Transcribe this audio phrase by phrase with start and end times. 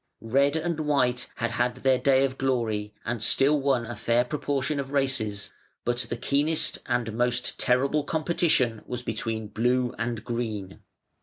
[0.23, 4.79] Red and White had had their day of glory and still won a fair proportion
[4.79, 5.53] of races,
[5.85, 10.79] but the keenest and most terrible competition was between Blue and Green.